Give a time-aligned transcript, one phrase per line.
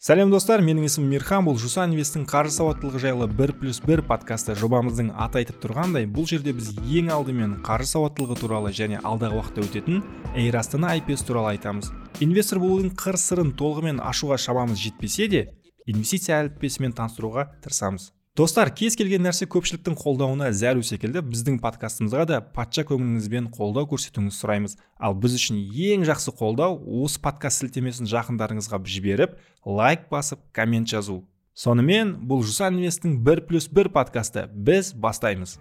[0.00, 1.44] сәлем достар менің есімім мирхан.
[1.44, 6.24] Бұл жусан инвесттің қаржы сауаттылығы жайлы бір плюс бір подкасты жобамыздың аты айтып тұрғандай бұл
[6.30, 10.00] жерде біз ең алдымен қаржы сауаттылығы туралы және алдағы уақытта өтетін
[10.40, 11.90] эйр астана IPS туралы айтамыз.
[12.24, 15.42] Инвестор болудың қыр сырын толығымен ашуға шамамыз жетпесе де
[15.84, 18.08] инвестиция әліппесімен таныстыруға тырысамыз.
[18.36, 24.38] Достар кез келген нәрсе көпшіліктің қолдауына зәру секілді біздің подкастымызға да патша көңіліңізбен қолдау көрсетуіңізді
[24.38, 24.76] сұраймыз.
[24.98, 29.34] Ал біз үшін ең жақсы қолдау осы подкаст сілтемесін жақындарыңызға жіберіп
[29.66, 31.24] лайк басып коммент жазу.
[31.54, 35.58] Сонымен бұл жусан инвесттің бір плюс бір подкасты біз бастаймыз.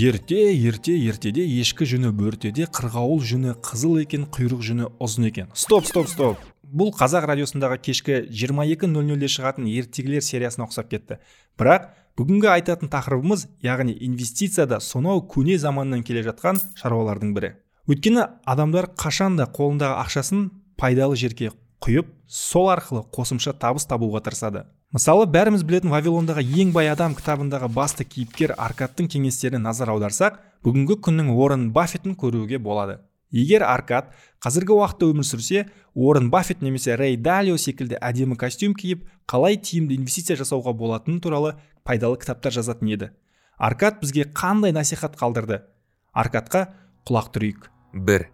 [0.00, 5.50] Ерте ерте ертеде ешкі жүні бөртеде қырғауыл жүні қызыл екен құйрық жүні ұзын екен.
[5.52, 6.40] Стоп стоп стоп.
[6.64, 11.18] Бұл қазақ радиосындағы кешкі 22.00-де шығатын ертегілер сериясына ұқсап кетті.
[11.60, 17.54] Бірақ бүгінгі айтатын тақырыбымыз яғни инвестицияда сонау көне заманнан келе жатқан шаруалардың бірі.
[17.90, 20.48] Өйткені адамдар қашанда қолындағы ақшасын
[20.80, 21.52] пайдалы жерге
[21.84, 24.64] құйып сол арқылы қосымша табыс табуға тырысады.
[24.90, 30.96] Мысалы бәріміз білетін вавилондағы ең бай адам кітабындағы басты кейіпкер аркадтың кеңестеріне назар аударсақ бүгінгі
[31.06, 32.98] күннің орын баффетін көруге болады.
[33.30, 34.08] Егер аркад
[34.42, 39.94] қазіргі уақытта өмір сүрсе уоррен баффет немесе рэй далио секілді әдемі костюм киіп қалай тиімді
[39.94, 41.54] инвестиция жасауға болатыны туралы
[41.86, 43.10] пайдалы кітаптар жазатын еді.
[43.58, 45.62] Аркад бізге қандай насихат қалдырды?
[46.10, 46.66] Аркадқа
[47.06, 47.70] құлақ түрейік.
[47.94, 48.26] Бір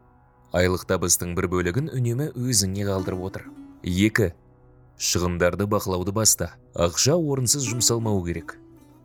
[0.57, 3.49] айлық табыстың бір бөлігін үнемі өзіңе қалдырып отыр.
[3.85, 4.33] Екі
[4.97, 8.57] шығындарды бақылауды баста ақша орынсыз жұмсалмау керек.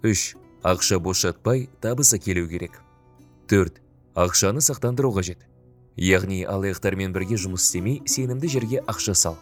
[0.04, 2.80] 3 ақша бошатпай табыс әкелу керек.
[3.52, 3.82] 4
[4.16, 5.44] ақшаны сақтандыру қажет.
[5.98, 9.38] Яғни алаяқтармен бірге жұмыс істемей сенімді жерге ақша сал.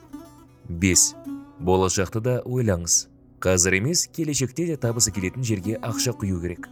[0.69, 1.13] 5
[1.59, 3.07] болашақты да ойлаңыз.
[3.39, 6.67] Қазір емес келешекте де табыс келетін жерге ақша құю керек.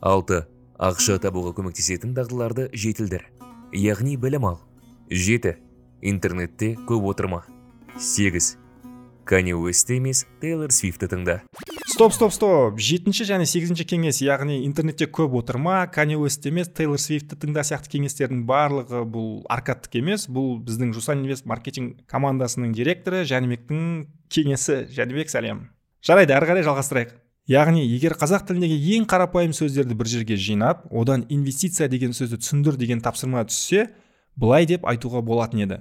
[0.00, 0.46] 6
[0.78, 3.26] ақша табуға көмектесетін дағдыларды жетілдір.
[3.74, 4.60] Яғни білім ал.
[5.10, 5.56] 7
[6.00, 7.44] интернетте көп отырма.
[7.98, 8.56] 8
[9.30, 11.36] Kanye уэстті емес Тейлор Свифтті тыңда.
[11.86, 12.80] Стоп стоп стоп.
[12.82, 17.92] Жетінші және сегізінші кеңес яғни интернетте көп отырма кани уэстті емес тейлор свифтті тыңда сияқты
[17.92, 20.24] кеңестердің барлығы бұл аркадтік емес.
[20.26, 23.84] Бұл біздің жусан инвест маркетинг командасының директоры жәнібектің
[24.34, 24.80] кеңесі.
[24.98, 25.68] Жәнібек сәлем.
[26.02, 27.14] Жарайды әрі қарай жалғастырайық.
[27.54, 32.82] Яғни егер қазақ тіліндегі ең қарапайым сөздерді бір жерге жинап одан инвестиция деген сөзді түсіндір
[32.82, 33.92] деген тапсырма түссе
[34.34, 35.80] былай деп айтуға болатын еді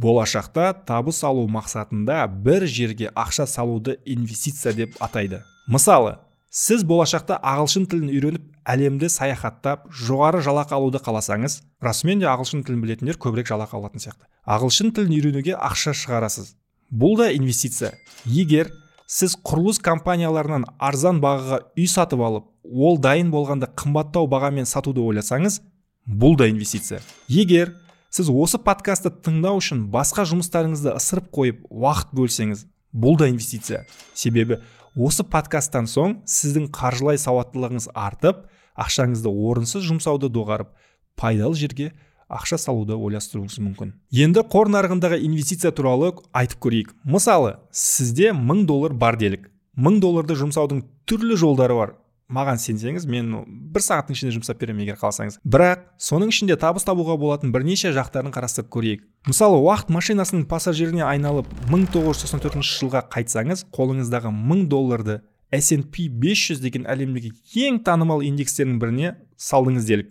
[0.00, 5.42] болашақта табыс алу мақсатында бір жерге ақша салуды инвестиция деп атайды.
[5.68, 6.18] Мысалы
[6.50, 12.82] сіз болашақта ағылшын тілін үйреніп әлемді саяхаттап жоғары жалақы алуды қаласаңыз расымен де ағылшын тілін
[12.84, 14.26] білетіндер көбірек жалақы алатын сияқты.
[14.46, 16.54] Ағылшын тілін үйренуге ақша шығарасыз.
[16.90, 17.94] Бұл да инвестиция.
[18.24, 18.70] Егер
[19.06, 25.60] сіз құрылыс компанияларынан арзан бағаға үй сатып алып ол дайын болғанда қымбаттау бағамен сатуды ойласаңыз
[26.06, 27.00] бұл да инвестиция.
[27.28, 27.74] Егер
[28.14, 32.60] сіз осы подкастты тыңдау үшін басқа жұмыстарыңызды ысырып қойып уақыт бөлсеңіз
[32.94, 33.80] бұл да инвестиция.
[34.14, 34.60] Себебі
[34.94, 38.44] осы подкасттан соң сіздің қаржылай сауаттылығыңыз артып
[38.78, 40.70] ақшаңызды орынсыз жұмсауды доғарып
[41.18, 41.90] пайдалы жерге
[42.30, 43.90] ақша салуды ойластыруыңыз мүмкін.
[44.14, 46.94] Енді қор нарығындағы инвестиция туралы айтып көрейік.
[47.02, 49.50] Мысалы сізде мың доллар бар делік.
[49.74, 51.96] Мың долларды жұмсаудың түрлі жолдары бар.
[52.34, 53.30] Маған сенсеңіз мен
[53.74, 58.34] бір сағаттың ішінде жұмсап беремін егер қаласаңыз бірақ соның ішінде табыс табуға болатын бірнеше жақтарын
[58.34, 59.04] қарастырып көрейік.
[59.28, 65.20] Мысалы уақыт машинасының пассажиріне айналып 1994 жылға қайтсаңыз қолыңыздағы 1000 долларды
[65.54, 67.32] S&P 500 деген әлемдегі
[67.66, 70.10] ең танымал индекстердің біріне салдыңыз делік.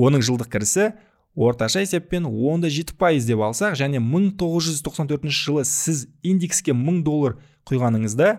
[0.00, 0.92] Оның жылдық кірісі
[1.34, 7.36] орташа есеппен онда жеті пайыз деп алсақ және 1994 жылы сіз индекске 1000 доллар
[7.68, 8.30] құйғаныңызда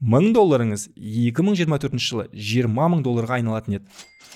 [0.00, 3.84] мың долларыңыз 2024 жылы 20 мың долларға айналатын еді.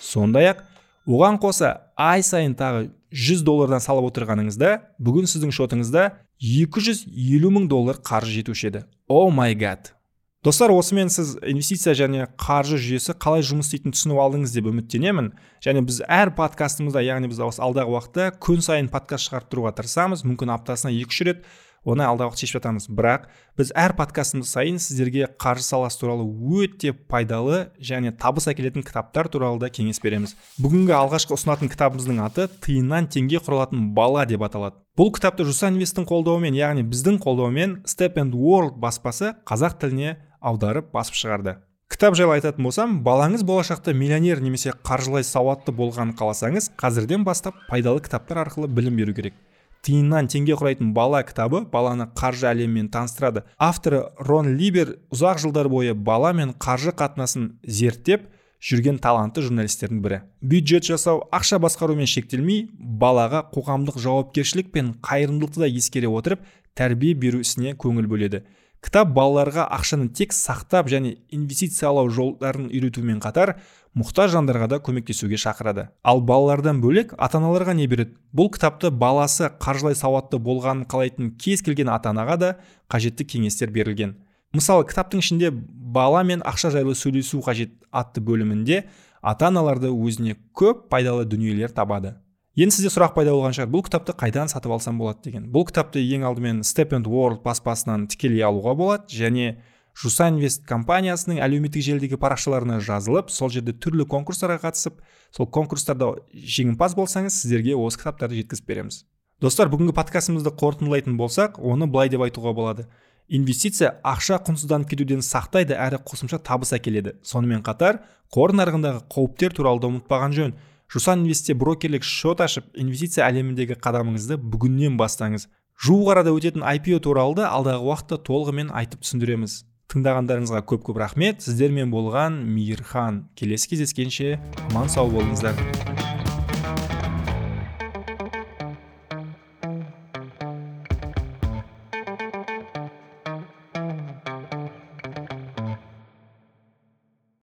[0.00, 0.64] Сондай ақ
[1.06, 6.10] оған қоса ай сайын тағы 100 доллардан салып отырғаныңызда бүгін сіздің шотыңызда
[6.42, 8.86] 250 мың доллар қаржы жетуші еді.
[9.08, 9.94] О май гад
[10.42, 15.30] достар осымен сіз инвестиция және қаржы жүйесі қалай жұмыс істейтінін түсініп алдыңыз деп үміттенемін.
[15.62, 20.24] Және біз әр подкастымызда яғни біз осы алдағы уақытта күн сайын подкаст шығарып тұруға тырысамыз.
[20.26, 21.44] Мүмкін аптасына екі үш рет
[21.84, 22.86] оны алдағы уақытта шешіп жатамыз.
[22.90, 23.26] Бірақ
[23.58, 29.58] біз әр подкастымыз сайын сіздерге қаржы саласы туралы өте пайдалы және табыс әкелетін кітаптар туралы
[29.62, 30.36] да кеңес береміз.
[30.62, 34.78] Бүгінгі алғашқы ұсынатын кітабымыздың аты тиыннан теңге құралатын бала деп аталады.
[34.98, 40.92] Бұл кітапты жусан инвесттің қолдауымен яғни біздің қолдауымен step and world баспасы қазақ тіліне аударып
[40.92, 41.56] басып шығарды.
[41.92, 48.00] Кітап жайлы айтатын болсам балаңыз болашақта миллионер немесе қаржылай сауатты болғанын қаласаңыз қазірден бастап пайдалы
[48.00, 49.36] кітаптар арқылы білім беру керек
[49.82, 53.42] тиыннан теңге құрайтын бала кітабы баланы қаржы әлемімен таныстырады.
[53.58, 58.28] Авторы рон либер ұзақ жылдар бойы бала мен қаржы қатынасын зерттеп
[58.62, 60.20] жүрген талантты журналистердің бірі.
[60.40, 66.46] Бюджет жасау ақша басқарумен шектелмей балаға қоғамдық жауапкершілік пен қайырымдылықты да ескере отырып
[66.78, 68.44] тәрбие беру ісіне көңіл бөледі.
[68.82, 73.56] Кітап балаларға ақшаны тек сақтап және инвестициялау жолдарын үйретумен қатар
[73.98, 75.88] мұқтаж жандарға да көмектесуге шақырады.
[76.02, 78.16] Ал балалардан бөлек ата аналарға не береді?
[78.32, 82.50] Бұл кітапты баласы қаржылай сауатты болғанын қалайтын кез келген ата анаға да
[82.88, 84.16] қажетті кеңестер берілген.
[84.56, 88.84] Мысалы кітаптың ішінде бала мен ақша жайлы сөйлесу қажет атты бөлімінде
[89.20, 92.16] ата аналарды өзіне көп пайдалы дүниелер табады.
[92.56, 93.68] Енді сізде сұрақ пайда болған шығар.
[93.72, 95.46] Бұл кітапты қайдан сатып алсам болады деген.
[95.52, 99.54] Бұл кітапты ең алдымен step and world баспасынан тікелей алуға болады және
[99.98, 105.00] жуса инвест компаниясының әлеуметтік желідегі парақшаларына жазылып сол жерде түрлі конкурстарға қатысып
[105.36, 109.02] сол конкурстарда жеңімпаз болсаңыз сіздерге осы кітаптарды жеткізіп береміз.
[109.42, 112.86] Достар бүгінгі подкастымызды қорытындылайтын болсақ оны былай деп айтуға болады.
[113.32, 117.16] Инвестиция ақша құнсызданып кетуден сақтайды әрі қосымша табыс әкеледі.
[117.26, 118.02] Сонымен қатар
[118.34, 120.54] қор нарығындағы қауіптер туралы да ұмытпаған жөн.
[120.92, 125.48] Жусан инвестте брокерлік шот ашып инвестиция әлеміндегі қадамыңызды бүгіннен бастаңыз.
[125.82, 129.62] Жуық арада өтетін IPO туралы да алдағы уақытта толығымен айтып түсіндіреміз.
[129.92, 131.42] Тыңдағандарыңызға көп көп рахмет.
[131.44, 134.38] Сіздермен болған мейірхан келесі кездескенше
[134.70, 136.11] аман сау болыңыздар.